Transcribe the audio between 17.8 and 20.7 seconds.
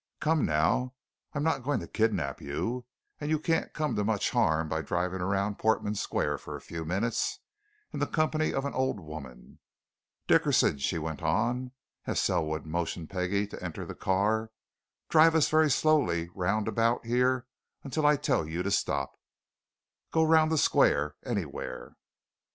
until I tell you to stop go round the